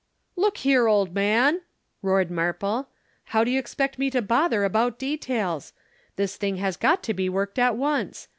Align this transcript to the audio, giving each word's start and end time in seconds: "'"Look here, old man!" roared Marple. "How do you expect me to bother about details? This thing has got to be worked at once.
"'"Look 0.35 0.57
here, 0.57 0.87
old 0.87 1.13
man!" 1.13 1.61
roared 2.01 2.31
Marple. 2.31 2.89
"How 3.25 3.43
do 3.43 3.51
you 3.51 3.59
expect 3.59 3.99
me 3.99 4.09
to 4.09 4.21
bother 4.23 4.63
about 4.63 4.97
details? 4.97 5.73
This 6.15 6.37
thing 6.37 6.57
has 6.57 6.75
got 6.75 7.03
to 7.03 7.13
be 7.13 7.29
worked 7.29 7.59
at 7.59 7.75
once. 7.77 8.27